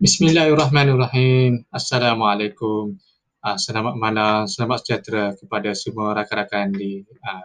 [0.00, 1.68] Bismillahirrahmanirrahim.
[1.68, 2.96] Assalamualaikum.
[3.44, 7.44] Uh, selamat malam, selamat sejahtera kepada semua rakan-rakan di uh,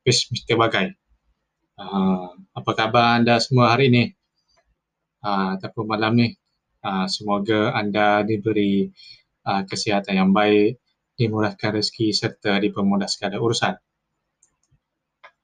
[0.00, 0.56] Page Mr.
[0.56, 0.96] Bagai.
[1.76, 4.04] Uh, apa khabar anda semua hari ini?
[5.20, 6.32] Uh, ataupun malam ni?
[6.80, 8.88] Uh, semoga anda diberi
[9.44, 10.80] uh, kesihatan yang baik,
[11.20, 13.76] dimurahkan rezeki serta dipermudah segala urusan.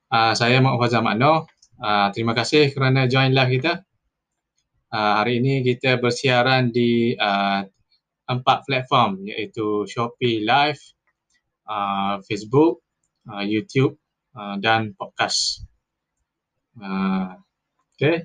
[0.08, 1.44] Uh, saya Mak Fazal Makno.
[1.76, 3.84] Uh, terima kasih kerana join live kita.
[4.88, 7.60] Uh, hari ini kita bersiaran di uh,
[8.24, 10.80] empat platform iaitu Shopee Live,
[11.68, 12.80] uh, Facebook,
[13.28, 14.00] uh, YouTube
[14.32, 15.60] uh, dan podcast.
[16.80, 17.36] Uh,
[17.92, 18.24] okay.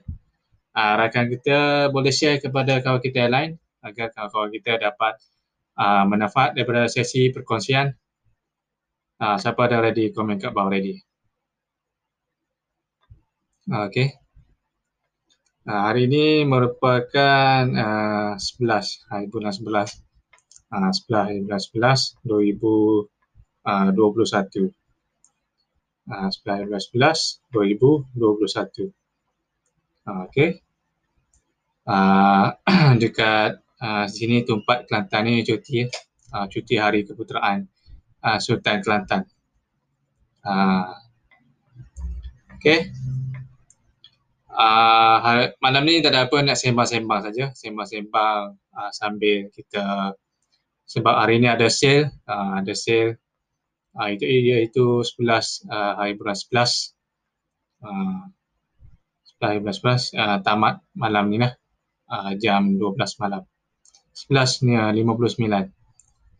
[0.71, 3.51] Uh, rakan kita boleh share kepada kawan kita yang lain
[3.83, 5.19] agar kawan-kawan kita dapat
[5.75, 7.91] uh, manfaat daripada sesi perkongsian.
[9.19, 11.03] Uh, siapa dah ready, komen kat bawah ready.
[13.67, 14.22] Okay.
[15.63, 19.95] Uh, hari ini merupakan uh, 11 hari bulan 11
[20.75, 22.19] uh, 11 hari bulan 11
[23.63, 24.75] 2021.
[26.03, 27.47] Uh, 11 hari bulan 11
[28.11, 28.91] 2021.
[30.03, 30.59] Uh, Okey.
[31.87, 32.59] Uh,
[32.99, 35.87] dekat uh, sini tempat Kelantan ni cuti
[36.35, 37.63] uh, cuti hari keputeraan
[38.19, 39.31] uh, Sultan Kelantan.
[40.43, 40.91] Uh,
[42.59, 42.91] Okey
[44.53, 50.13] uh, malam ni tak ada apa nak sembang-sembang saja, sembang-sembang uh, sambil kita
[50.85, 53.17] sebab hari ni ada sale, uh, ada sale.
[53.93, 56.97] Uh, itu iaitu 11 uh, hari bulan 11
[57.85, 58.25] uh,
[59.37, 61.53] 11 hari bulan 11 uh, tamat malam ni lah.
[62.09, 63.45] Uh, jam 12 malam.
[64.13, 65.73] 11 ni uh, 59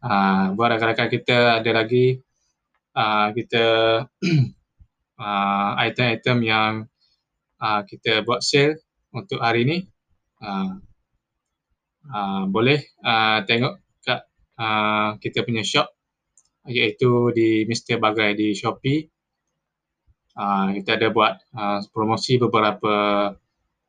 [0.04, 2.22] uh, buat rakan-rakan kita ada lagi
[2.94, 3.64] uh, kita
[5.18, 6.72] uh, item-item yang
[7.64, 8.84] uh, kita buat sale
[9.16, 9.78] untuk hari ini.
[10.44, 10.76] Uh,
[12.12, 14.28] uh, boleh uh, tengok kat
[14.60, 15.88] uh, kita punya shop
[16.68, 18.04] iaitu di Mr.
[18.04, 19.08] Bagai di Shopee.
[20.34, 22.94] Uh, kita ada buat uh, promosi beberapa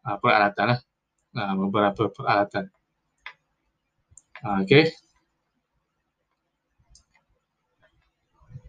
[0.04, 0.81] uh, peralatan lah.
[1.34, 2.71] Uh, beberapa peralatan.
[4.44, 4.94] Uh, okay.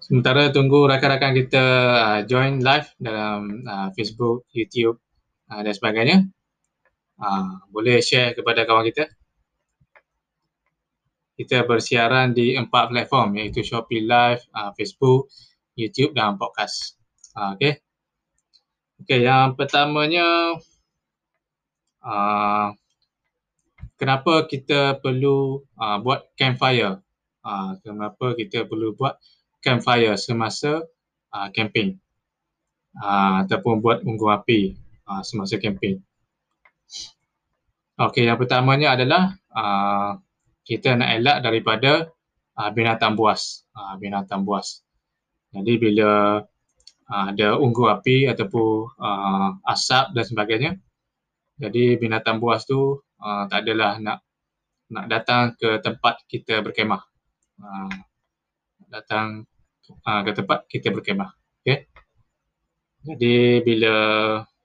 [0.05, 1.65] Sementara tunggu rakan-rakan kita
[1.97, 5.04] uh, join live dalam uh, Facebook, YouTube
[5.51, 6.17] uh, dan sebagainya.
[7.15, 9.07] Uh, boleh share kepada kawan kita.
[11.35, 15.27] Kita bersiaran di empat platform iaitu Shopee Live, uh, Facebook,
[15.75, 16.95] YouTube dan podcast.
[17.35, 17.83] Uh, okay.
[19.03, 20.55] Okay, yang pertamanya
[21.99, 22.71] uh,
[23.99, 27.03] kenapa kita perlu uh, buat campfire?
[27.43, 29.19] Uh, kenapa kita perlu buat
[29.59, 30.81] campfire semasa
[31.35, 31.99] uh, camping
[33.03, 36.01] uh, ataupun buat unggun api uh, semasa camping.
[37.95, 40.19] Okey, yang pertamanya adalah uh,
[40.67, 42.11] kita nak elak daripada
[42.59, 43.63] uh, binatang buas.
[43.71, 44.83] Uh, binatang buas.
[45.55, 46.43] Jadi bila
[47.07, 50.71] uh, ada unggun api ataupun uh, asap dan sebagainya,
[51.55, 54.19] jadi binatang buas tu uh, tak adalah nak
[54.91, 56.99] nak datang ke tempat kita berkemah.
[57.55, 57.95] Uh,
[58.91, 59.47] datang
[60.03, 61.31] uh, ke tempat kita berkemah.
[61.63, 61.87] Okay.
[63.05, 63.95] Jadi bila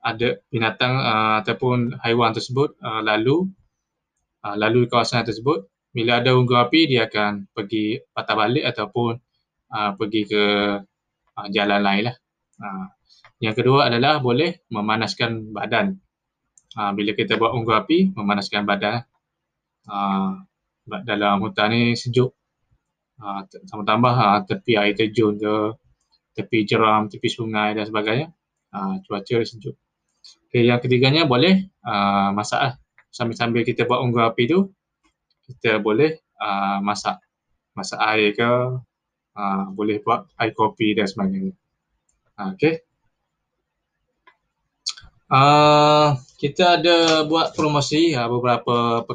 [0.00, 3.53] ada binatang uh, ataupun haiwan tersebut uh, lalu
[4.44, 9.12] uh, lalu di kawasan tersebut, bila ada unggun api dia akan pergi patah balik ataupun
[9.75, 10.44] uh, pergi ke
[11.37, 12.16] uh, jalan lain lah.
[12.61, 12.87] Uh,
[13.41, 15.97] yang kedua adalah boleh memanaskan badan.
[16.77, 19.05] Uh, bila kita buat unggun api, memanaskan badan.
[19.88, 20.44] Uh,
[20.91, 22.34] dalam hutan ni sejuk
[23.22, 25.55] uh, tambah-tambah uh, tepi air terjun ke,
[26.37, 28.28] tepi jeram, tepi sungai dan sebagainya.
[28.71, 29.79] Uh, cuaca sejuk.
[30.50, 32.75] Okay, yang ketiganya boleh uh, masak lah.
[33.15, 34.75] Sambil-sambil kita buat unggun api tu,
[35.47, 37.22] kita boleh uh, masak.
[37.78, 38.50] Masak air ke,
[39.38, 41.55] uh, boleh buat air kopi dan sebagainya.
[42.35, 42.82] Uh, okay.
[45.31, 49.06] Uh, kita ada buat promosi uh, beberapa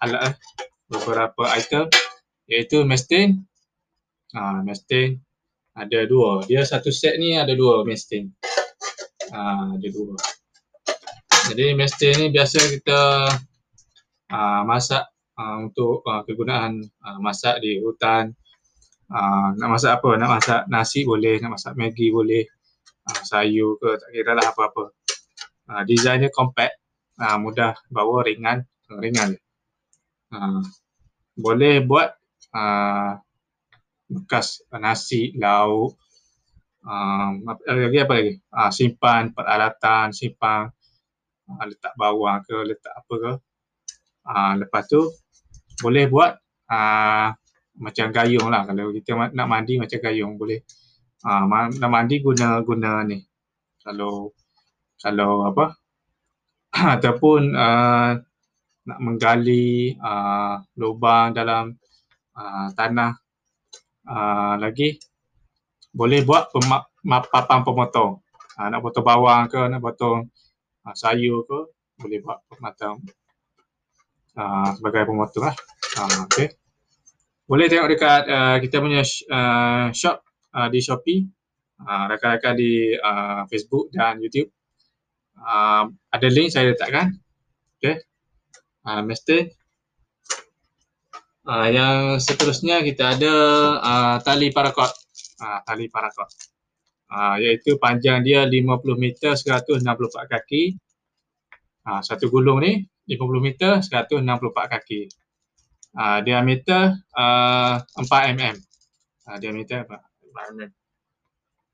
[0.00, 0.34] alat, uh,
[0.88, 1.92] beberapa item
[2.48, 3.44] iaitu mestin
[4.28, 5.16] Ha, mesting
[5.72, 6.44] ada dua.
[6.44, 8.28] Dia satu set ni ada dua mesting.
[9.32, 10.20] Ha, ada dua.
[11.46, 13.00] Jadi mesting ni biasa kita
[14.34, 15.06] ha, masak
[15.38, 18.34] ha, untuk ha, kegunaan ha, masak di hutan.
[19.08, 20.10] Ha, nak masak apa?
[20.18, 22.42] Nak masak nasi boleh, nak masak maggi boleh.
[23.06, 24.90] Ha, sayur ke, tak kira lah apa-apa.
[25.70, 26.74] Ha, desainnya compact,
[27.22, 29.38] ha, mudah bawa, ringan, ringan.
[30.34, 30.60] Ha,
[31.38, 32.10] boleh buat
[32.50, 33.14] ha,
[34.10, 35.94] bekas nasi, lauk,
[36.88, 38.32] um, apa lagi apa lagi?
[38.48, 40.72] Uh, simpan peralatan, simpan
[41.48, 43.32] uh, letak bawang ke, letak apa ke.
[44.28, 45.00] Uh, lepas tu
[45.80, 46.36] boleh buat
[46.68, 47.32] uh,
[47.80, 48.66] macam gayung lah.
[48.68, 50.60] Kalau kita nak mandi macam gayung boleh.
[51.24, 51.44] Uh,
[51.80, 53.18] nak mandi guna guna ni.
[53.82, 54.36] Kalau
[54.98, 55.78] kalau apa
[56.98, 58.18] ataupun uh,
[58.88, 61.76] nak menggali uh, lubang dalam
[62.36, 63.12] uh, tanah
[64.08, 64.96] uh, lagi
[65.92, 66.88] boleh buat pemak,
[67.32, 68.20] papan pemotong.
[68.58, 70.28] Uh, nak potong bawang ke nak potong
[70.88, 71.60] uh, sayur ke
[72.00, 73.04] boleh buat macam
[74.40, 75.56] uh, sebagai pemotong lah
[76.00, 76.56] uh, okay.
[77.44, 80.24] boleh tengok dekat uh, kita punya uh, shop
[80.56, 81.28] uh, di Shopee
[81.84, 84.48] uh, rakan-rakan di uh, Facebook dan YouTube
[85.42, 87.14] uh, ada link saya letakkan.
[87.78, 88.02] Okay.
[88.82, 89.54] Uh, mesti.
[91.48, 93.34] Uh, yang seterusnya kita ada
[93.80, 94.92] uh, tali parakot.
[95.40, 96.28] Uh, tali parakot.
[97.08, 100.76] Uh, iaitu panjang dia 50 meter 164 kaki.
[101.88, 105.08] Uh, satu gulung ni 50 meter 164 kaki.
[105.96, 108.56] Uh, diameter uh, 4 mm.
[109.24, 110.70] Uh, diameter 4, 4 mm.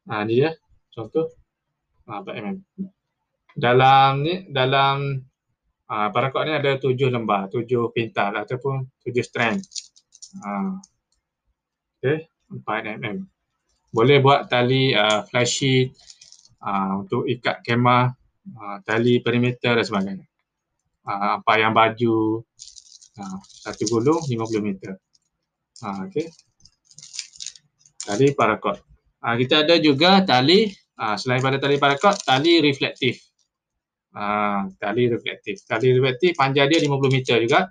[0.07, 0.51] Uh, ni dia
[0.95, 1.35] contoh.
[2.07, 2.59] Uh, 4 mm
[3.55, 5.23] dalam ni dalam
[5.87, 9.63] uh, parakot ni ada tujuh lembar, tujuh pintal ataupun tujuh strand.
[10.43, 10.75] Uh,
[12.03, 13.19] okay, 4 mm.
[13.95, 15.95] Boleh buat tali uh, flash sheet
[16.67, 18.11] uh, untuk ikat kemah,
[18.59, 20.27] uh, tali perimeter dan sebagainya.
[21.07, 22.43] Uh, apa yang baju,
[23.23, 24.35] uh, satu gulung 50
[24.67, 24.99] meter.
[25.79, 26.27] Uh, okay.
[28.03, 28.83] Tali parakot.
[29.23, 33.23] Uh, kita ada juga tali, uh, selain pada tali parakot, tali reflektif.
[34.15, 35.67] Ha, tali reflektif.
[35.67, 37.67] Tali reflektif panjang dia 50 meter juga.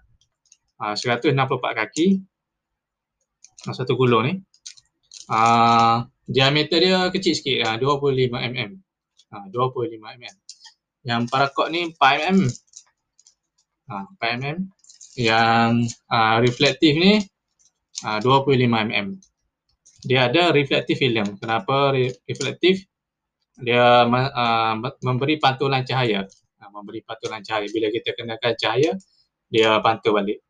[0.83, 1.35] Ha, 164
[1.79, 2.07] kaki.
[3.63, 4.33] Ha, satu gulung ni.
[5.31, 7.57] Ha, diameter dia kecil sikit.
[7.67, 8.71] Ha, 25 mm.
[9.33, 10.35] Ha, 25 mm.
[11.03, 12.39] Yang parakot ni 4 mm.
[13.89, 14.57] Ha, 4 mm.
[15.19, 15.71] Yang
[16.09, 17.19] ha, reflektif ni
[18.03, 19.07] ha, 25 mm.
[20.03, 21.39] Dia ada reflektif film.
[21.39, 21.95] Kenapa
[22.27, 22.87] reflektif?
[23.59, 24.73] dia uh,
[25.05, 28.91] memberi pantulan cahaya uh, memberi pantulan cahaya bila kita kenakan cahaya
[29.53, 30.41] dia pantul balik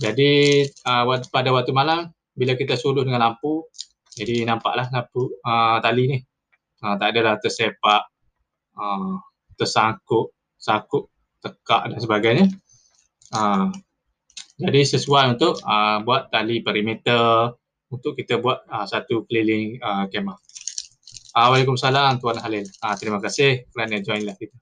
[0.00, 3.68] jadi uh, pada waktu malam bila kita suluh dengan lampu
[4.20, 6.18] jadi nampaklah lampu uh, tali ni
[6.84, 8.02] uh, tak adalah tersepak
[8.76, 9.16] uh,
[9.56, 11.08] tersangkut sakut
[11.40, 12.46] tekak dan sebagainya
[13.32, 13.72] uh,
[14.60, 17.56] jadi sesuai untuk uh, buat tali perimeter
[17.88, 20.36] untuk kita buat uh, satu keliling uh, kemah
[21.30, 22.66] Uh, Waalaikumsalam Tuan Halil.
[22.82, 24.58] Uh, terima kasih kerana join live kita.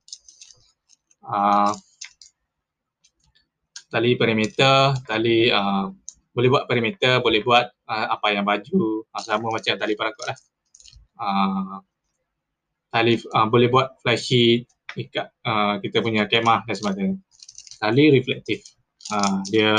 [1.25, 1.73] Uh,
[3.89, 5.89] tali perimeter, tali uh,
[6.33, 10.37] boleh buat perimeter, boleh buat uh, apa yang baju, uh, sama macam tali parakot lah.
[11.19, 11.77] Uh,
[12.93, 17.17] tali uh, boleh buat flash sheet, ikat uh, kita punya kemah dan sebagainya.
[17.79, 18.65] Tali reflektif.
[19.09, 19.73] Uh, dia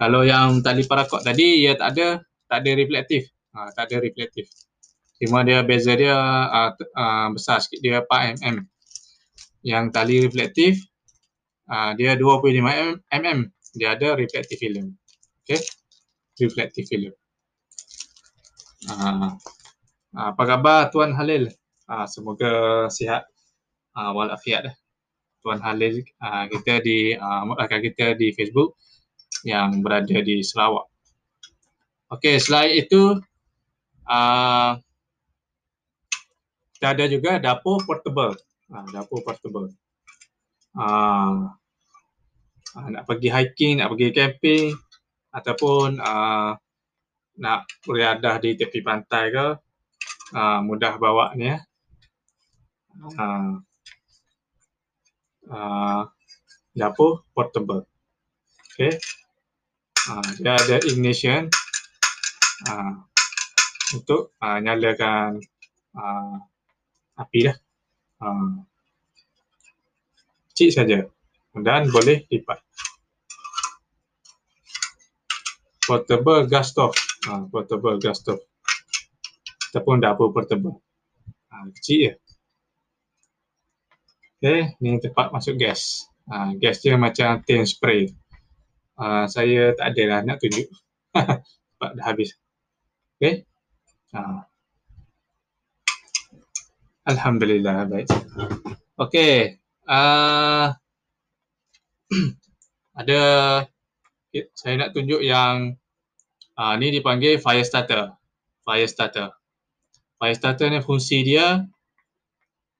[0.00, 2.06] kalau yang tali parakot tadi dia tak ada
[2.48, 3.28] tak ada reflektif.
[3.52, 4.48] Uh, tak ada reflektif.
[5.22, 6.18] Cuma dia beza dia
[6.50, 8.58] uh, uh, besar sikit, dia 4 mm.
[9.62, 10.82] Yang tali reflektif,
[11.70, 12.58] uh, dia 25
[13.06, 13.38] mm.
[13.78, 14.98] Dia ada reflective film.
[15.46, 15.62] Okay,
[16.40, 17.12] reflective film.
[18.88, 19.36] Uh,
[20.12, 21.52] apa khabar Tuan Halil?
[21.88, 23.28] Uh, semoga sihat
[23.96, 24.72] uh, walafiat.
[25.42, 28.78] Tuan Halil, uh, kita di uh, kita di Facebook
[29.42, 30.86] yang berada di Sarawak.
[32.14, 33.18] Okey, selain itu,
[34.06, 34.78] uh,
[36.78, 38.38] kita ada juga dapur portable.
[38.70, 39.74] Ha, dapur portable.
[40.78, 40.86] Ha,
[42.76, 44.76] ha, nak pergi hiking, nak pergi camping
[45.32, 46.54] ataupun ha,
[47.40, 49.46] nak beriadah di tepi pantai ke,
[50.36, 51.58] ha, mudah bawa ni ya.
[53.16, 53.26] Ha,
[55.48, 56.00] ha,
[56.76, 57.88] dapur portable.
[58.72, 59.00] Okay.
[60.08, 61.48] Ha, dia ada ignition
[62.68, 63.02] ha,
[63.96, 65.40] untuk ha, nyalakan
[65.96, 66.04] ha,
[67.16, 67.56] api dah.
[68.22, 68.28] Ha.
[70.52, 70.98] Kecil saja
[71.56, 72.60] dan boleh lipat.
[75.92, 76.96] Portable gas stove.
[77.28, 78.40] Ha, portable gas stove.
[79.68, 80.80] Ataupun dapur portable.
[81.52, 82.12] Ha, kecil je.
[84.40, 86.08] Okay, ni tempat masuk gas.
[86.32, 88.08] Ha, gas dia macam tin spray.
[88.96, 90.64] Ha, saya tak ada lah nak tunjuk.
[91.76, 92.40] Sebab dah habis.
[93.20, 93.44] Okay.
[94.16, 94.48] Ha.
[97.04, 98.08] Alhamdulillah baik.
[98.96, 99.60] Okey.
[99.84, 100.72] Uh,
[103.04, 103.20] ada
[104.56, 105.76] saya nak tunjuk yang
[106.56, 108.12] uh, ni dipanggil fire starter.
[108.62, 109.32] Fire starter.
[110.20, 111.66] Fire starter ni fungsi dia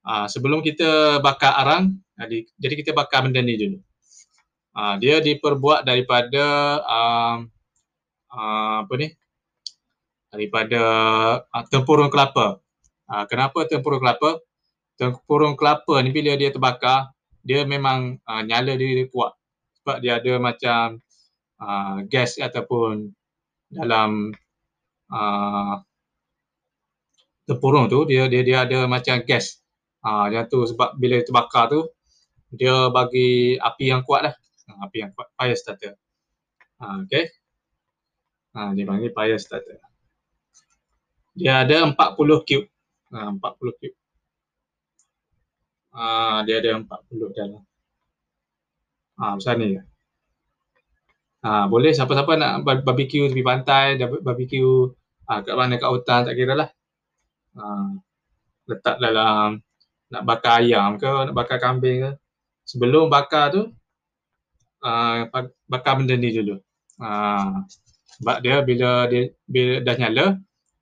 [0.07, 3.79] uh, sebelum kita bakar arang, jadi, jadi kita bakar benda ni dulu.
[4.73, 6.45] Uh, dia diperbuat daripada
[6.81, 7.37] uh,
[8.33, 9.13] uh, apa ni?
[10.33, 10.81] Daripada
[11.45, 12.63] uh, tempurung kelapa.
[13.05, 14.41] Uh, kenapa tempurung kelapa?
[14.97, 17.13] Tempurung kelapa ni bila dia terbakar,
[17.45, 19.37] dia memang uh, nyala dia, dia kuat.
[19.83, 21.03] Sebab dia ada macam
[21.61, 23.13] uh, gas ataupun
[23.73, 24.29] dalam
[25.09, 25.75] uh,
[27.49, 29.59] tempurung tu dia dia dia ada macam gas.
[30.05, 31.81] Ah uh, yang tu sebab bila terbakar tu
[32.53, 34.35] dia bagi api yang kuat lah.
[34.69, 35.97] Uh, api yang kuat fire starter.
[36.77, 37.27] Ah uh.
[38.53, 39.81] Ah uh, dia panggil fire starter.
[41.33, 41.97] Dia ada 40
[42.45, 42.69] cube.
[43.09, 43.97] Ah uh, 40 cube.
[45.93, 47.63] Ah uh, dia ada 40 dalam.
[49.17, 49.92] Ah uh, besar ni.
[51.43, 52.53] Ah boleh siapa-siapa nak
[52.87, 54.95] barbecue tepi pantai, barbecue
[55.27, 56.71] uh, kat mana kat hutan tak kira lah.
[57.59, 57.93] Ah,
[58.71, 59.61] letak dalam
[60.13, 62.11] nak bakar ayam ke, nak bakar kambing ke.
[62.63, 63.63] Sebelum bakar tu,
[64.87, 65.27] uh,
[65.67, 66.63] bakar benda ni dulu.
[67.01, 67.67] Uh,
[68.21, 70.27] sebab dia bila dia bila dah nyala,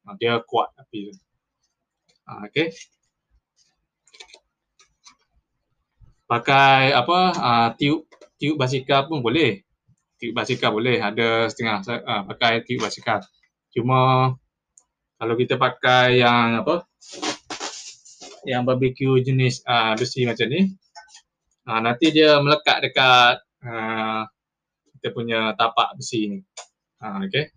[0.07, 1.15] uh, dia kuat api tu.
[2.29, 2.69] Uh, okay.
[6.31, 8.07] Pakai apa, uh, tiup,
[8.39, 9.67] tiup basikal pun boleh.
[10.21, 13.25] Tiup basikal boleh, ada setengah uh, pakai tiup basikal.
[13.73, 14.31] Cuma
[15.17, 16.85] kalau kita pakai yang apa
[18.49, 20.73] yang barbecue jenis uh, besi macam ni
[21.69, 24.25] uh, nanti dia melekat dekat uh,
[24.97, 26.39] kita punya tapak besi ni
[27.05, 27.53] uh, okay.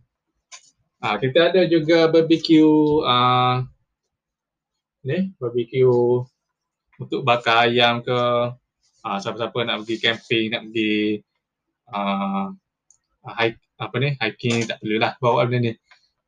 [1.00, 3.63] uh, kita ada juga barbecue uh,
[5.08, 6.24] ni barbecue
[7.00, 8.20] untuk bakar ayam ke
[9.08, 11.24] uh, siapa-siapa nak pergi camping nak pergi
[11.94, 12.50] uh,
[13.24, 15.74] hike apa ni hiking tak perlulah bawa benda ni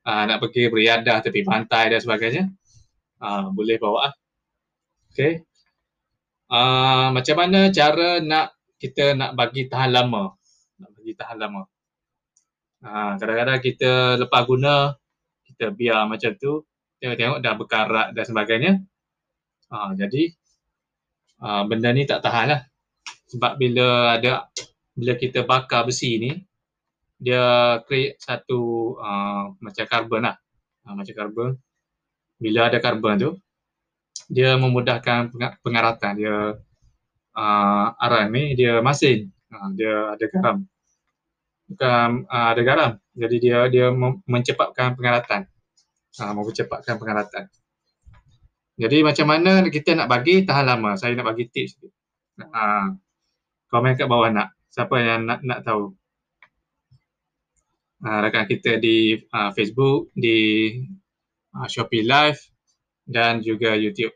[0.06, 2.44] uh, nak pergi beriadah tepi pantai dan sebagainya,
[3.20, 4.14] uh, boleh bawa.
[5.12, 5.42] Okay.
[6.46, 10.38] Uh, macam mana cara nak kita nak bagi tahan lama?
[10.78, 11.62] Nak bagi tahan lama.
[12.86, 14.94] Uh, kadang-kadang kita lepas guna,
[15.50, 16.62] kita biar macam tu,
[17.02, 18.72] tengok-tengok dah berkarat dan sebagainya.
[19.74, 20.38] Uh, jadi,
[21.42, 22.62] uh, benda ni tak tahan lah.
[23.26, 24.54] Sebab bila ada,
[24.96, 26.32] bila kita bakar besi ni,
[27.20, 30.36] dia create satu uh, macam karbon lah.
[30.88, 31.50] Uh, macam karbon.
[32.40, 33.32] Bila ada karbon tu,
[34.32, 36.14] dia memudahkan pengaratan.
[36.16, 36.36] Dia
[37.36, 39.32] uh, arang ni, dia masin.
[39.52, 40.58] Uh, dia ada garam.
[41.68, 42.92] Bukan uh, ada garam.
[43.16, 43.92] Jadi dia dia
[44.28, 45.44] mencepatkan pengaratan.
[46.16, 47.52] Uh, mempercepatkan pengaratan.
[48.76, 51.00] Jadi macam mana kita nak bagi tahan lama?
[51.00, 51.80] Saya nak bagi tips.
[52.40, 52.96] Uh,
[53.72, 54.55] komen kat bawah nak.
[54.76, 55.96] Siapa yang nak nak tahu?
[58.06, 60.70] uh, rakan kita di uh, Facebook, di
[61.58, 62.42] uh, Shopee Live
[63.06, 64.14] dan juga YouTube.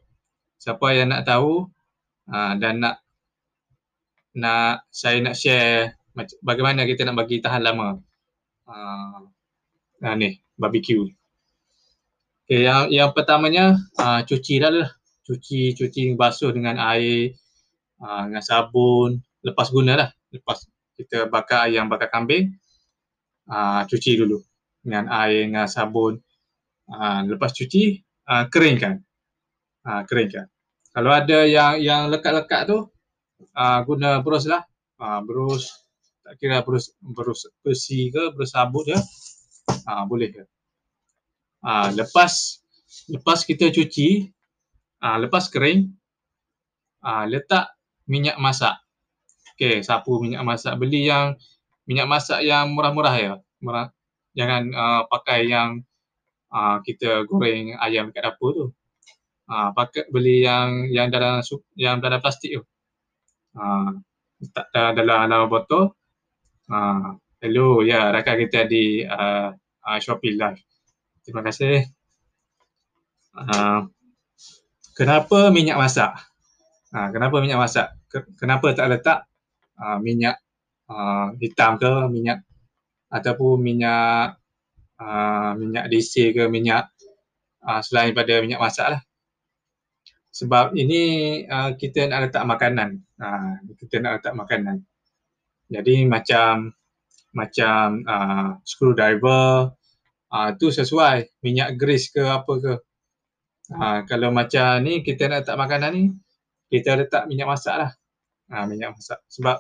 [0.60, 1.66] Siapa yang nak tahu
[2.30, 3.02] uh, dan nak
[4.36, 5.98] nak saya nak share
[6.46, 7.98] bagaimana kita nak bagi tahan lama
[8.70, 9.20] uh,
[10.04, 11.10] uh, ni barbecue.
[12.50, 14.92] Okay, yang yang pertamanya uh, cuci dah lah.
[15.26, 17.38] Cuci cuci basuh dengan air
[18.02, 20.10] uh, dengan sabun, lepas guna lah.
[20.30, 22.54] Lepas kita bakar ayam bakar kambing,
[23.50, 24.44] uh, cuci dulu
[24.84, 26.20] dengan air dengan sabun.
[26.90, 29.02] Uh, lepas cuci, uh, keringkan.
[29.86, 30.50] Uh, keringkan.
[30.90, 32.90] Kalau ada yang yang lekat-lekat tu,
[33.54, 34.66] uh, guna brush lah.
[35.00, 35.70] Uh, brush,
[36.26, 38.98] tak kira brush, brush besi ke, brush sabut je.
[39.86, 40.44] Uh, boleh ke.
[41.62, 42.60] Uh, lepas
[43.08, 44.28] lepas kita cuci,
[45.06, 45.94] uh, lepas kering,
[47.06, 47.70] uh, letak
[48.10, 48.76] minyak masak.
[49.60, 50.80] Okay, sapu minyak masak.
[50.80, 51.36] Beli yang
[51.84, 53.34] minyak masak yang murah-murah ya.
[53.60, 53.92] Murah.
[54.32, 55.84] Jangan uh, pakai yang
[56.48, 58.66] uh, kita goreng ayam kat dapur tu.
[59.52, 61.44] Uh, pakai beli yang yang dalam
[61.76, 62.64] yang dalam plastik tu.
[63.52, 64.00] Uh,
[64.40, 65.92] letak dalam, dalam dalam botol.
[66.72, 70.64] Uh, hello, ya yeah, rakan kita di uh, uh, Shopee Live.
[71.28, 71.84] Terima kasih.
[73.36, 73.92] Uh,
[74.96, 76.16] kenapa minyak masak?
[76.96, 77.92] Uh, kenapa minyak masak?
[78.40, 79.29] Kenapa tak letak
[79.80, 80.38] uh, minyak
[80.92, 82.44] uh, hitam ke minyak
[83.10, 84.38] ataupun minyak
[85.02, 86.92] uh, minyak DC ke minyak
[87.66, 89.02] uh, selain pada minyak masak lah.
[90.30, 93.02] Sebab ini uh, kita nak letak makanan.
[93.20, 94.86] Uh, kita nak letak makanan.
[95.70, 96.72] Jadi macam
[97.30, 99.74] macam uh, screwdriver
[100.34, 102.74] uh, tu sesuai minyak grease ke apa ke.
[103.70, 106.04] Uh, kalau macam ni kita nak letak makanan ni
[106.70, 107.92] kita letak minyak masak lah.
[108.50, 109.20] Uh, minyak masak.
[109.30, 109.58] Sebab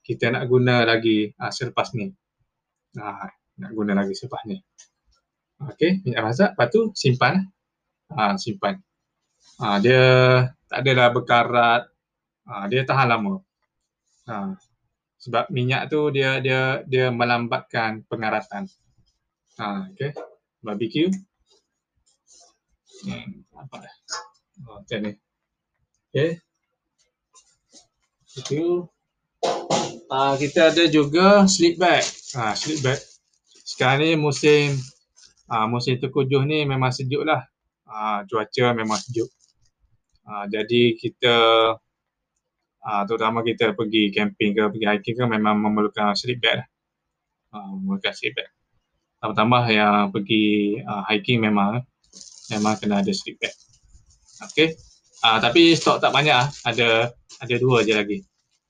[0.00, 2.10] kita nak guna lagi uh, selepas ni.
[2.96, 3.28] Uh,
[3.60, 4.58] nak guna lagi selepas ni.
[5.60, 6.50] Okey, minyak masak.
[6.56, 7.44] Lepas tu simpan.
[8.08, 8.80] Uh, simpan.
[9.60, 10.02] Uh, dia
[10.66, 11.82] tak adalah berkarat.
[12.48, 13.44] Uh, dia tahan lama.
[14.24, 14.56] Uh,
[15.20, 18.64] sebab minyak tu dia dia dia melambatkan pengaratan.
[19.60, 20.16] Ha, okay.
[20.64, 21.12] Barbecue.
[23.04, 23.94] Hmm, apa dah?
[24.64, 25.12] Oh, macam ni.
[26.08, 26.40] Okay.
[28.40, 28.88] Itu.
[30.10, 32.02] Uh, kita ada juga sleep bag.
[32.34, 32.98] Ha, sleep bag.
[33.62, 34.74] Sekarang ni musim
[35.46, 37.46] uh, musim terkujuh ni memang sejuk lah.
[37.86, 39.30] Uh, cuaca memang sejuk.
[40.26, 41.36] Uh, jadi kita
[42.82, 46.68] uh, terutama kita pergi camping ke pergi hiking ke memang memerlukan sleep bag lah.
[47.54, 48.50] Uh, memerlukan sleep bag.
[49.22, 51.86] Tambah-tambah yang pergi uh, hiking memang
[52.50, 53.54] memang kena ada sleep bag.
[54.50, 54.74] Okay.
[55.20, 56.48] Uh, tapi stok tak banyak lah.
[56.66, 58.18] Ada ada dua je lagi.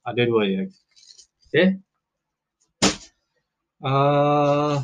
[0.00, 0.72] Ada dua lagi.
[1.50, 1.76] Okay.
[3.80, 4.80] Uh,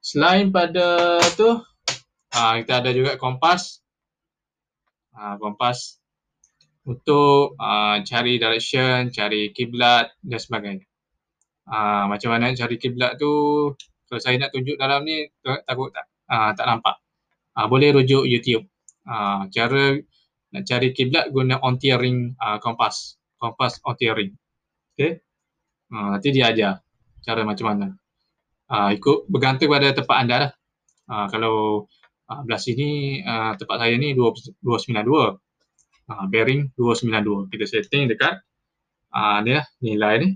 [0.00, 1.60] selain pada tu,
[2.32, 3.84] uh, kita ada juga kompas.
[5.12, 6.00] Uh, kompas
[6.88, 10.86] untuk uh, cari direction, cari kiblat dan sebagainya.
[11.68, 13.30] Uh, macam mana cari kiblat tu
[14.10, 16.96] kalau saya nak tunjuk dalam ni takut tak uh, tak nampak.
[17.54, 18.66] Uh, boleh rujuk YouTube.
[19.06, 20.00] Uh, cara
[20.50, 23.19] nak cari kiblat guna on tearing uh, kompas.
[23.40, 24.36] Kompas on tearing.
[24.94, 25.24] Okay.
[25.88, 26.84] Uh, nanti dia ajar
[27.24, 27.86] cara macam mana.
[28.68, 30.52] Uh, ikut bergantung pada tempat anda lah.
[31.10, 31.54] Uh, kalau
[32.30, 34.62] uh, belah sini uh, tempat saya ni 292
[36.10, 38.38] uh, bearing 292 kita setting dekat
[39.10, 40.28] uh, ni lah nilai ni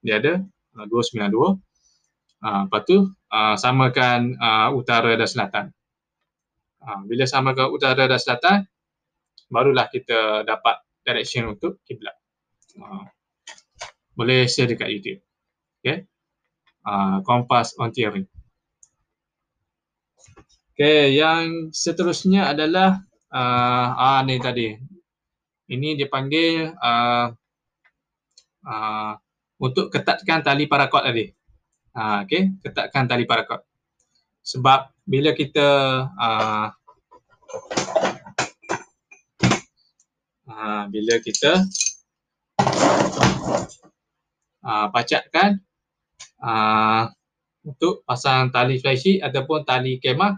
[0.00, 0.40] dia ada
[0.80, 5.64] uh, 292 uh, lepas tu uh, samakan uh, utara dan selatan
[6.80, 8.58] uh, bila samakan utara dan selatan
[9.52, 12.16] barulah kita dapat direction untuk kiblat
[12.78, 13.04] uh,
[14.14, 15.20] boleh share dekat YouTube.
[15.82, 16.06] Okay?
[16.84, 18.28] Uh, kompas on theory.
[20.74, 22.98] Okay, yang seterusnya adalah
[23.30, 24.74] uh, ah ni tadi.
[25.70, 27.30] Ini dipanggil uh,
[28.66, 29.12] uh,
[29.62, 31.30] untuk ketatkan tali parakot tadi.
[31.94, 33.62] Uh, okay, ketatkan tali parakot.
[34.42, 35.68] Sebab bila kita
[36.10, 36.66] uh,
[40.50, 41.64] uh, bila kita
[44.64, 45.60] uh, pacatkan
[46.40, 47.12] uh,
[47.64, 50.36] untuk pasang tali flysheet ataupun tali kemah,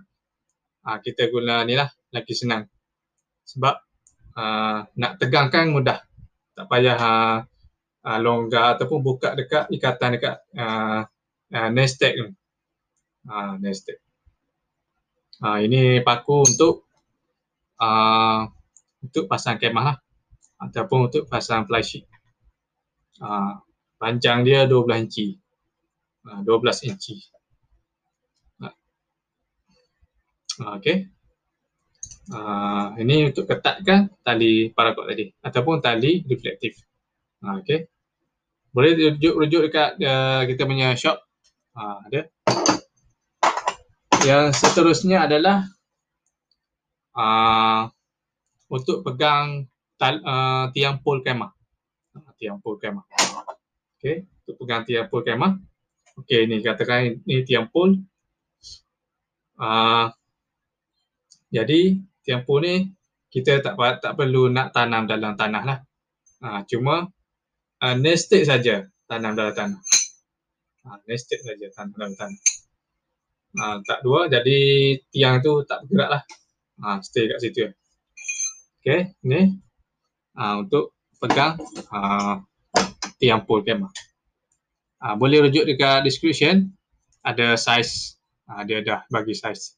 [0.86, 2.66] uh, kita guna ni lah, lagi senang.
[3.46, 3.74] Sebab
[4.38, 6.02] uh, nak tegangkan mudah.
[6.56, 6.98] Tak payah
[8.06, 11.04] uh, longgar ataupun buka dekat ikatan dekat uh,
[11.52, 12.26] uh, nestek tu.
[13.26, 13.98] Uh, nestek.
[15.42, 16.88] Uh, ini paku untuk
[17.82, 18.48] uh,
[19.04, 19.96] untuk pasang kemah lah.
[20.56, 22.08] Ataupun untuk pasang flysheet.
[23.16, 23.56] Uh,
[23.96, 25.36] panjang dia 12 inci.
[26.26, 27.16] Uh, 12 inci.
[28.60, 28.72] Uh,
[30.76, 31.08] okay.
[32.26, 36.76] Uh, ini untuk ketatkan tali parakot tadi ataupun tali reflektif.
[37.40, 37.88] Uh, okay.
[38.76, 41.16] Boleh rujuk-rujuk dekat uh, kita punya shop.
[41.72, 42.20] Uh, ada.
[44.26, 45.64] Yang seterusnya adalah
[47.16, 47.88] uh,
[48.68, 51.55] untuk pegang tal, uh, tiang pol kemah.
[52.36, 53.04] Uh, tiang pol kemah.
[54.44, 55.56] Untuk pegang tiang pol kemah.
[56.20, 57.96] Okay, ini katakan ini tiang pol.
[59.56, 60.12] Uh,
[61.48, 61.96] jadi
[62.28, 62.92] tempoh ni
[63.32, 65.78] kita tak tak perlu nak tanam dalam tanah lah.
[66.44, 67.08] Ha, cuma
[67.80, 69.80] uh, nested saja tanam dalam tanah.
[70.84, 72.42] Ha, nested saja tanam dalam tanah.
[73.56, 74.60] Ha, tak dua, jadi
[75.08, 76.22] tiang tu tak bergerak lah.
[76.84, 77.72] Ha, stay kat situ.
[78.84, 79.56] Okay, ni
[80.36, 81.56] ha, untuk pegang
[81.92, 82.40] ha,
[83.16, 83.92] tiang pole kemah.
[85.00, 86.72] Ha, boleh rujuk dekat description.
[87.26, 88.16] Ada size.
[88.46, 89.76] Ha, dia dah bagi size.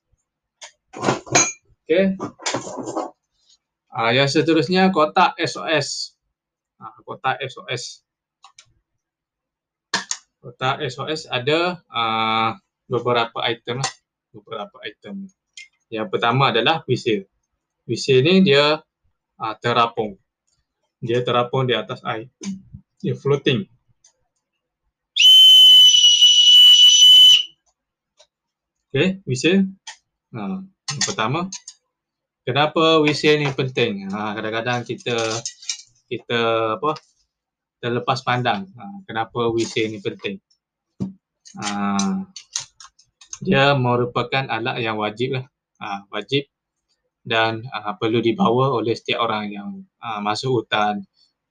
[1.89, 2.21] Okey.
[3.89, 6.15] Uh, yang seterusnya kotak SOS.
[6.77, 8.05] Uh, ah, kotak SOS.
[10.39, 12.55] Kotak SOS ada uh,
[12.87, 13.93] beberapa item lah.
[14.31, 15.27] Beberapa item.
[15.89, 17.25] Yang pertama adalah whistle.
[17.89, 18.85] Whistle ni dia
[19.41, 20.21] uh, terapung.
[20.99, 22.27] Dia terapung di atas air.
[22.99, 23.63] Dia floating.
[28.91, 29.71] Okay, whistle.
[30.35, 31.41] Uh, yang pertama,
[32.43, 34.11] kenapa WC ni penting?
[34.11, 35.15] Ha, kadang-kadang kita
[36.09, 36.41] kita
[36.81, 36.97] apa
[37.79, 40.43] terlepas pandang ha, kenapa WC ni penting.
[41.63, 42.27] Ha,
[43.45, 45.45] dia merupakan alat yang wajib lah.
[45.79, 46.51] Ha, wajib
[47.25, 49.69] dan uh, perlu dibawa oleh setiap orang yang
[50.01, 51.05] uh, masuk hutan,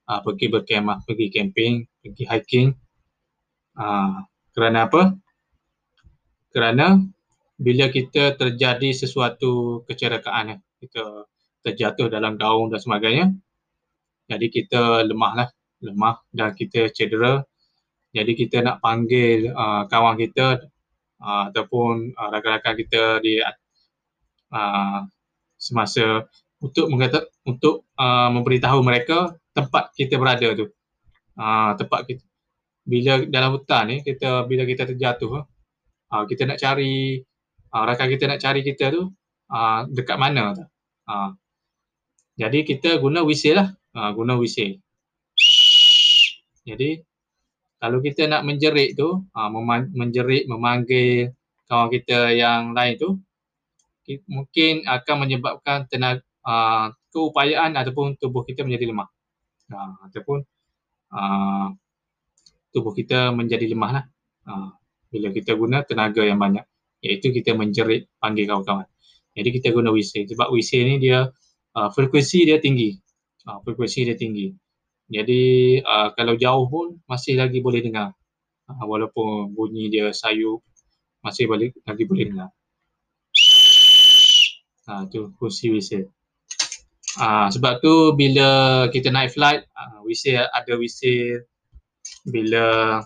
[0.08, 2.68] uh, pergi berkemah, pergi camping, pergi hiking.
[3.78, 4.24] Uh,
[4.56, 5.14] kerana apa?
[6.50, 6.98] Kerana
[7.58, 11.26] bila kita terjadi sesuatu kecerakaan, kita
[11.62, 13.26] terjatuh dalam daun dan sebagainya.
[14.28, 15.48] Jadi kita lemah lah,
[15.82, 17.42] lemah dan kita cedera.
[18.14, 20.64] Jadi kita nak panggil uh, kawan kita
[21.20, 25.00] uh, ataupun uh, rakan-rakan kita di uh,
[25.58, 26.30] semasa
[26.62, 30.70] untuk mengata, untuk uh, memberitahu mereka tempat kita berada tu.
[31.38, 32.24] Uh, tempat kita
[32.88, 35.44] bila dalam hutan ni kita bila kita terjatuh
[36.08, 37.20] uh, kita nak cari
[37.76, 39.12] uh, rakan kita nak cari kita tu
[39.52, 40.64] uh, dekat mana tu.
[41.04, 41.36] Uh,
[42.38, 43.68] jadi kita guna whistle lah.
[43.92, 44.78] Uh, guna whistle.
[46.64, 47.02] Jadi
[47.78, 49.50] kalau kita nak menjerit tu, uh,
[49.94, 51.34] menjerit, memanggil
[51.70, 53.22] kawan kita yang lain tu,
[54.24, 59.08] mungkin akan menyebabkan tenaga, uh, keupayaan ataupun tubuh kita menjadi lemah.
[59.68, 60.38] Uh, ataupun
[61.12, 61.68] uh,
[62.72, 64.04] tubuh kita menjadi lemah lah.
[64.48, 64.70] Uh,
[65.08, 66.64] bila kita guna tenaga yang banyak.
[67.04, 68.88] Iaitu kita menjerit panggil kawan-kawan.
[69.36, 70.26] Jadi kita guna whistle.
[70.26, 71.28] Sebab whistle ni dia
[71.76, 72.96] uh, frekuensi dia tinggi.
[73.46, 74.50] Uh, frekuensi dia tinggi.
[75.08, 75.42] Jadi
[75.80, 78.12] uh, kalau jauh pun masih lagi boleh dengar.
[78.68, 80.60] Uh, walaupun bunyi dia sayu
[81.24, 82.50] masih boleh lagi boleh dengar.
[84.88, 86.08] Ha, tu fungsi whistle.
[87.20, 88.48] Uh, sebab tu bila
[88.88, 91.44] kita naik flight, uh, whistle ada whistle
[92.24, 92.96] bila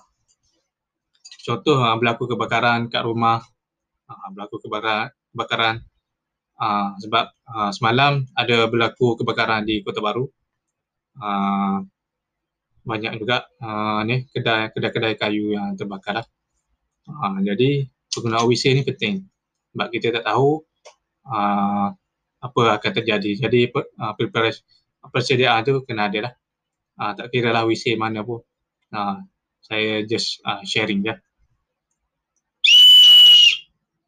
[1.42, 3.42] contoh uh, berlaku kebakaran kat rumah,
[4.06, 5.82] uh, berlaku kebakaran, kebakaran
[6.62, 10.30] uh, sebab uh, semalam ada berlaku kebakaran di Kota Baru.
[11.18, 11.82] Uh,
[12.86, 16.26] banyak juga uh, ni kedai kedai-kedai kayu yang terbakar lah.
[17.10, 19.26] Uh, jadi penggunaan WC ni penting
[19.74, 20.62] sebab kita tak tahu
[21.26, 21.88] uh,
[22.42, 23.46] apa akan terjadi.
[23.46, 24.14] Jadi uh,
[25.10, 26.34] persediaan tu kena ada lah.
[26.98, 28.42] Uh, tak kira lah WC mana pun.
[28.92, 29.22] Uh,
[29.62, 31.14] saya just uh, sharing je.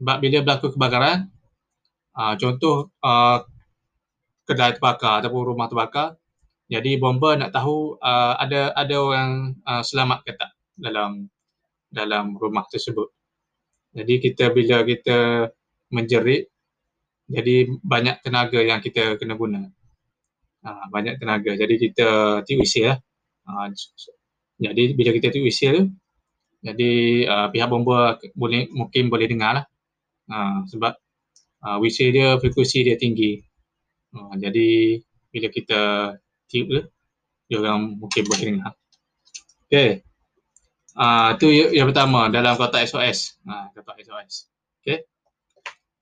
[0.02, 1.30] Sebab bila berlaku kebakaran,
[2.18, 3.40] uh, contoh uh,
[4.44, 6.18] kedai terbakar ataupun rumah terbakar,
[6.68, 11.30] jadi bomba nak tahu uh, ada ada orang uh, selamat ke tak dalam
[11.88, 13.08] dalam rumah tersebut.
[13.94, 15.48] Jadi kita bila kita
[15.94, 16.50] menjerit,
[17.28, 19.68] jadi banyak tenaga yang kita kena guna.
[20.64, 21.56] Uh, banyak tenaga.
[21.56, 22.98] Jadi kita tiup lah.
[23.44, 23.66] Uh,
[24.60, 25.82] jadi bila kita tiup tu,
[26.64, 26.92] jadi
[27.28, 29.64] uh, pihak bomba boleh mungkin boleh dengar lah.
[30.24, 30.92] Uh, sebab
[31.64, 33.40] uh, whistle dia frekuensi dia tinggi.
[34.16, 35.00] Uh, jadi
[35.34, 35.80] bila kita
[36.46, 36.80] tiup ke
[37.48, 38.72] dia orang mungkin boleh dengar
[39.68, 40.00] okey
[40.94, 44.48] ah uh, tu yang pertama dalam kotak SOS uh, kotak SOS
[44.80, 45.02] okey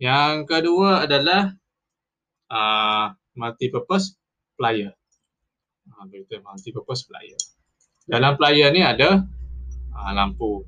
[0.02, 1.54] yang kedua adalah
[2.50, 3.06] ah uh,
[3.38, 4.18] multi purpose
[4.58, 4.90] player
[6.10, 7.38] kita multi purpose player
[8.10, 9.22] dalam player ni ada
[9.94, 10.66] uh, lampu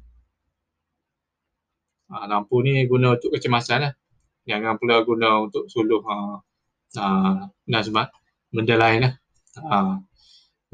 [2.15, 3.93] uh, lampu ni guna untuk kecemasan lah
[4.47, 6.39] jangan pula guna untuk suluh uh,
[6.95, 8.07] uh, sebab
[8.55, 9.15] benda lain lah
[9.61, 9.99] uh,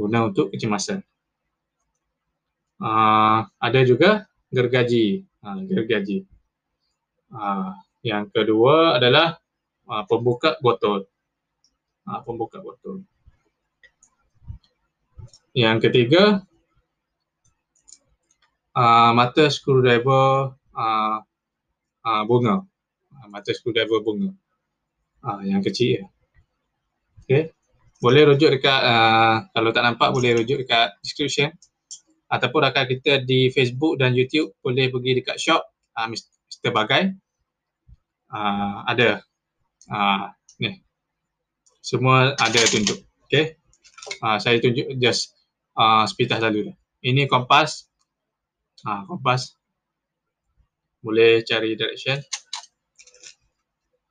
[0.00, 1.04] guna untuk kecemasan.
[2.80, 5.28] Uh, ada juga gergaji.
[5.44, 6.24] Uh, gergaji.
[7.28, 9.36] Uh, yang kedua adalah
[9.88, 11.04] uh, pembuka botol.
[12.08, 13.04] Uh, pembuka botol.
[15.52, 16.46] Yang ketiga,
[18.76, 21.16] uh, mata screwdriver uh,
[22.06, 22.64] uh, bunga.
[23.12, 24.30] Uh, mata screwdriver bunga.
[25.20, 26.06] Uh, yang kecil ya.
[27.24, 27.52] Okay
[28.00, 31.52] boleh rujuk dekat uh, kalau tak nampak boleh rujuk dekat description
[32.32, 35.60] ataupun rakan kita di Facebook dan YouTube boleh pergi dekat shop
[36.00, 36.72] uh, Mr.
[36.72, 37.12] Bagai
[38.30, 39.22] uh, ada.
[39.90, 40.30] Uh,
[40.62, 40.80] ni.
[41.80, 43.56] Semua ada tunjuk okay
[44.22, 45.34] uh, saya tunjuk just
[45.74, 47.88] uh, sepintas lalu ini kompas.
[48.84, 49.56] Uh, kompas.
[51.00, 52.20] Boleh cari direction.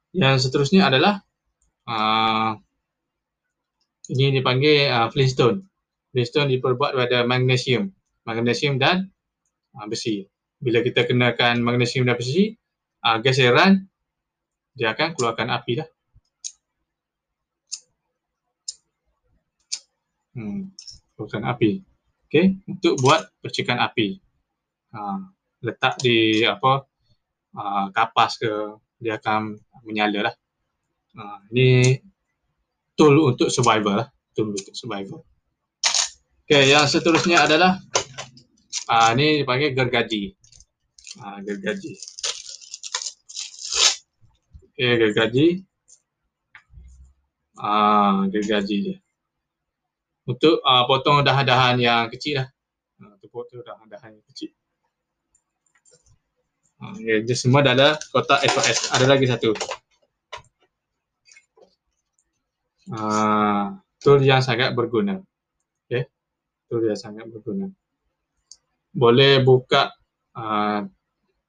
[0.10, 1.21] Yang seterusnya adalah
[1.86, 2.58] uh,
[4.10, 5.69] ini dipanggil uh, flintstone.
[6.10, 7.93] Flintstone diperbuat daripada magnesium.
[8.25, 9.13] Magnesium dan
[9.77, 10.25] uh, besi.
[10.58, 12.58] Bila kita kenakan magnesium dan besi,
[13.05, 13.86] uh, geseran
[14.80, 15.89] dia akan keluarkan api dah.
[20.39, 20.72] Hmm,
[21.20, 21.84] keluarkan api.
[22.32, 24.24] Okey, untuk buat percikan api.
[24.96, 25.28] Uh,
[25.60, 26.88] letak di apa
[27.60, 30.36] uh, kapas ke dia akan menyala lah.
[31.12, 32.00] Uh, ini
[32.96, 34.08] tool untuk survival lah.
[34.32, 35.28] Tool untuk survival.
[36.48, 37.76] Okay, yang seterusnya adalah
[38.88, 40.34] uh, ni dipanggil gergaji.
[41.20, 41.94] Uh, gergaji.
[44.80, 45.48] Okay, gergaji.
[47.60, 48.96] Uh, gergaji je.
[50.24, 52.48] Untuk uh, potong dahan-dahan yang kecil lah.
[52.96, 54.56] Uh, untuk potong dahan-dahan yang kecil.
[56.80, 58.96] Uh, okay, semua dalam kotak SOS.
[58.96, 59.52] Ada lagi satu.
[62.96, 65.20] uh, tool yang sangat berguna.
[65.86, 66.08] Okay.
[66.72, 67.68] Tool yang sangat berguna.
[68.89, 69.94] boleh buka
[70.34, 70.82] uh,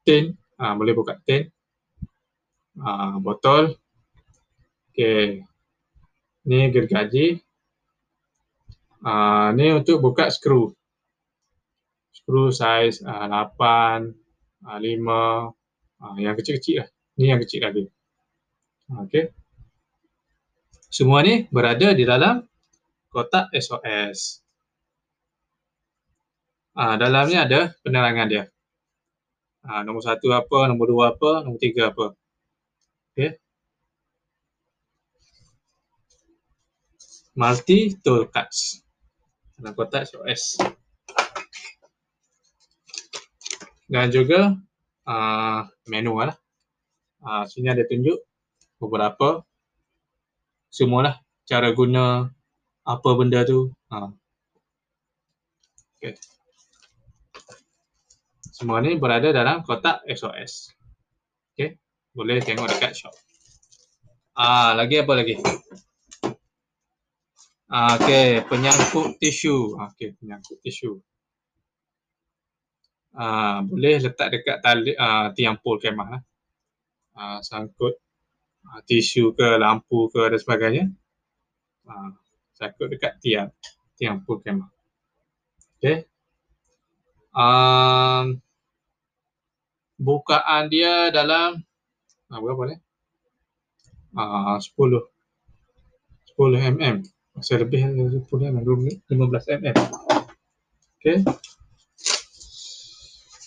[0.04, 1.48] tin, uh, boleh buka tin,
[2.78, 3.74] uh, botol.
[4.90, 5.42] Okey.
[6.46, 7.40] Ni gergaji.
[9.00, 10.76] Uh, ni untuk buka skru.
[12.12, 14.12] Skru saiz uh, 8,
[14.68, 15.56] uh, 5,
[16.04, 16.88] uh, yang kecil-kecil lah.
[17.16, 17.84] Ni yang kecil lagi.
[18.92, 19.32] Okey.
[20.90, 22.44] Semua ni berada di dalam
[23.08, 24.42] kotak SOS.
[26.76, 28.44] Uh, dalamnya ada penerangan dia.
[29.64, 32.19] Uh, nombor satu apa, nombor dua apa, nombor tiga apa.
[33.10, 33.34] Okay.
[37.34, 38.86] Multi tool cards
[39.58, 40.62] dalam kotak SOS.
[43.90, 44.54] Dan juga
[45.10, 46.38] uh, menu lah.
[47.20, 48.16] Uh, sini ada tunjuk
[48.80, 49.42] beberapa
[50.70, 52.30] semualah cara guna
[52.86, 53.74] apa benda tu.
[53.90, 54.08] Ha.
[55.98, 56.14] Okay.
[58.54, 60.72] Semua ni berada dalam kotak SOS.
[61.52, 61.76] Okay.
[62.10, 63.14] Boleh tengok dekat shop.
[64.34, 65.34] Ah, lagi apa lagi?
[67.70, 68.42] Ah, okay.
[68.46, 69.78] Penyangkut tisu.
[69.90, 70.14] Okay.
[70.18, 70.98] Penyangkut tisu.
[73.14, 76.08] Ah, boleh letak dekat tali, ah, tiang pol kemah.
[76.18, 76.22] Lah.
[77.14, 77.98] Ah, sangkut
[78.66, 80.84] uh, tisu ke lampu ke dan sebagainya
[81.88, 82.10] uh,
[82.56, 83.50] sakut dekat tiang
[83.96, 84.68] tiang pun kemah
[85.80, 86.04] okey
[87.32, 88.40] um,
[90.00, 91.60] bukaan dia dalam
[92.30, 92.76] uh, berapa ni?
[94.14, 94.74] Uh, 10
[96.34, 96.96] 10 mm
[97.34, 98.58] masih lebih 10 mm
[99.06, 99.10] 15
[99.60, 99.76] mm
[100.98, 101.18] okey.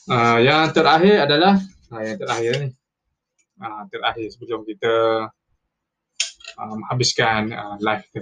[0.03, 1.55] Uh, yang terakhir adalah
[1.95, 2.69] uh, yang terakhir ni.
[3.61, 4.95] Uh, terakhir sebelum kita
[6.59, 8.21] uh, menghabiskan uh, live tu.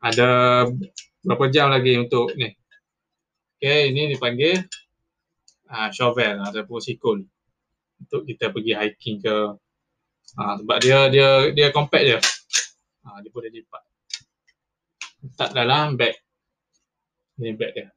[0.00, 0.28] Ada
[1.24, 2.52] berapa jam lagi untuk ni?
[3.60, 4.56] Okay, ini dipanggil
[5.68, 7.18] uh, shovel ataupun sikul
[8.00, 9.36] untuk kita pergi hiking ke
[10.40, 12.18] uh, sebab dia dia dia compact dia.
[13.04, 13.82] Uh, dia boleh lipat.
[15.20, 16.16] Letak dalam bag.
[17.40, 17.88] Ini bag dia.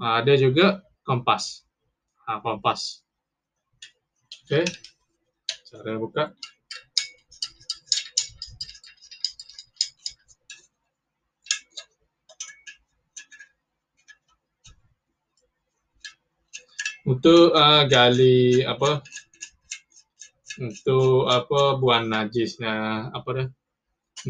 [0.00, 1.64] Uh, ada juga kompas.
[2.28, 3.04] Uh, kompas.
[4.46, 4.64] Okey.
[5.70, 6.24] Cara buka.
[17.10, 19.02] Untuk uh, gali apa?
[20.62, 23.48] Untuk apa buang najisnya apa dah?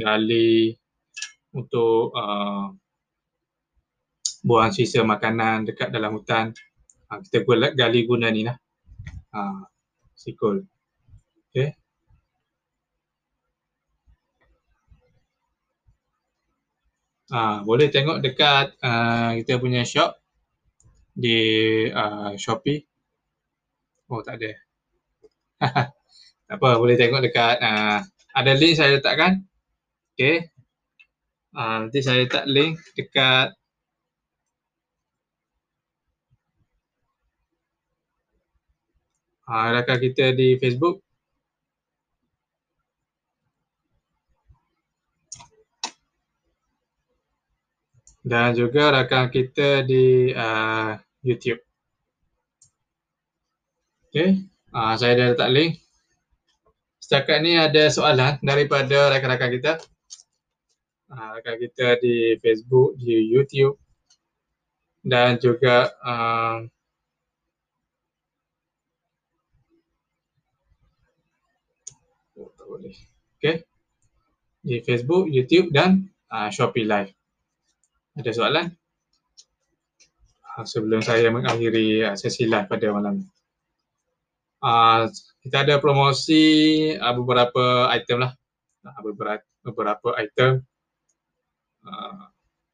[0.00, 0.72] Gali
[1.52, 2.72] untuk uh,
[4.40, 6.56] buang sisa makanan dekat dalam hutan.
[7.12, 8.56] Uh, kita gula, gali guna ni lah.
[9.28, 9.60] Uh,
[10.16, 10.64] sikul.
[11.52, 11.76] Okay.
[17.28, 20.19] Ah, boleh tengok dekat uh, kita punya shop
[21.14, 21.38] di
[21.90, 22.82] uh, Shopee.
[24.10, 24.52] Oh, tak ada.
[26.48, 28.02] tak apa, boleh tengok dekat uh,
[28.34, 29.42] ada link saya letakkan.
[30.14, 30.50] Okay.
[31.50, 33.54] Uh, nanti saya letak link dekat
[39.50, 41.02] uh, rakan kita di Facebook.
[48.20, 50.92] Dan juga rakan kita di uh,
[51.24, 51.60] YouTube.
[54.10, 55.72] Okay, uh, saya dah letak link.
[57.00, 59.72] Setakat ni ada soalan daripada rakan-rakan kita.
[61.10, 63.78] Uh, rakan kita di Facebook, di YouTube
[65.00, 66.66] dan juga uh,
[72.70, 72.96] boleh.
[73.36, 73.66] Okay.
[74.64, 77.19] Di Facebook, YouTube dan uh, Shopee Live.
[78.20, 78.68] Ada soalan?
[80.44, 83.28] Uh, sebelum saya mengakhiri sesi live pada malam ini.
[84.60, 85.08] Uh,
[85.40, 86.44] kita ada promosi
[87.00, 88.36] uh, beberapa item lah.
[89.64, 90.64] Beberapa, item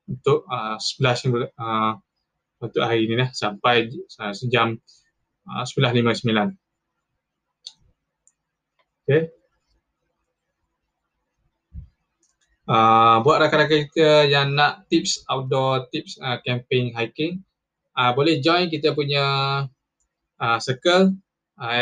[0.06, 1.94] untuk 11 uh,
[2.62, 3.90] untuk hari ini lah sampai
[4.34, 4.74] sejam
[5.46, 6.26] uh, 11.59.
[9.06, 9.30] Okay.
[12.66, 17.38] Uh, buat rakan-rakan kita yang nak tips outdoor, tips uh, camping, hiking,
[17.94, 19.24] uh, boleh join kita punya
[20.42, 21.14] uh, circle
[21.62, 21.72] uh,